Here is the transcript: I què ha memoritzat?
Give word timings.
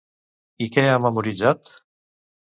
I 0.65 0.69
què 0.77 0.85
ha 0.85 0.95
memoritzat? 1.03 1.69